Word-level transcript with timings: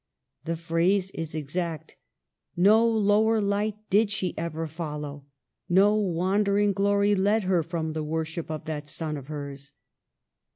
The 0.45 0.55
phrase 0.55 1.11
is 1.11 1.35
exact; 1.35 1.95
no 2.57 2.87
lower 2.87 3.39
hght 3.39 3.75
did 3.91 4.09
she 4.09 4.35
ever 4.35 4.65
follow, 4.65 5.25
no 5.69 5.93
wandering 5.95 6.73
glory 6.73 7.13
led 7.13 7.43
her 7.43 7.61
from 7.61 7.93
the 7.93 8.03
worship 8.03 8.49
of 8.49 8.65
that 8.65 8.89
sun 8.89 9.15
of 9.15 9.27
hers. 9.27 9.73